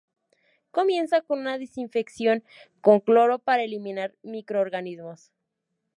Comienza 0.71 1.21
con 1.21 1.37
una 1.37 1.59
desinfección 1.59 2.43
con 2.81 3.01
cloro 3.01 3.37
para 3.37 3.61
eliminar 3.61 4.15
microorganismos. 4.23 5.31